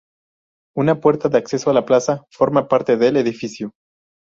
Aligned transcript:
Una 0.75 0.99
puerta 0.99 1.29
de 1.29 1.37
acceso 1.37 1.69
a 1.69 1.75
la 1.75 1.85
plaza 1.85 2.25
forma 2.31 2.67
parte 2.67 2.97
del 2.97 3.17
edificio. 3.17 3.73